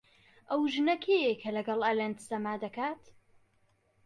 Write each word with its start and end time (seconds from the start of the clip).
ئەو 0.49 0.61
ژنە 0.73 0.95
کێیە 1.03 1.33
کە 1.41 1.49
لەگەڵ 1.57 1.79
ئەلەند 1.87 2.17
سەما 2.27 2.53
دەکات؟ 2.63 3.03